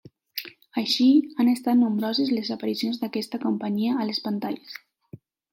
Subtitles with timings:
[0.81, 1.05] Així,
[1.43, 4.79] han estat nombroses les aparicions d'aquesta companyia a les pantalles.